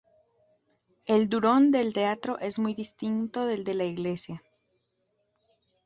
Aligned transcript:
El 1.05 1.29
Durón 1.29 1.69
del 1.69 1.93
Teatro 1.93 2.39
es 2.39 2.57
muy 2.57 2.73
distinto 2.73 3.45
del 3.45 3.63
de 3.63 3.75
la 3.75 3.83
Iglesia. 3.83 4.41